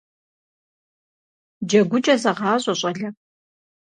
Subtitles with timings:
[1.69, 3.09] ДжэгукӀэ зэгъащӀэ, щӀалэ!